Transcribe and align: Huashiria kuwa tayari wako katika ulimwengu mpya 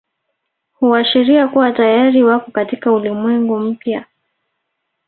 Huashiria 0.79 1.47
kuwa 1.47 1.71
tayari 1.71 2.23
wako 2.23 2.51
katika 2.51 2.91
ulimwengu 2.91 3.59
mpya 3.59 4.05